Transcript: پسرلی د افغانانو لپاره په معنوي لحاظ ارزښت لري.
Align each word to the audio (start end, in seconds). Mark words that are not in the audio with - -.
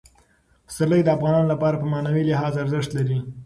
پسرلی 0.67 1.01
د 1.03 1.09
افغانانو 1.15 1.51
لپاره 1.53 1.75
په 1.77 1.85
معنوي 1.93 2.23
لحاظ 2.29 2.53
ارزښت 2.63 2.91
لري. 2.97 3.19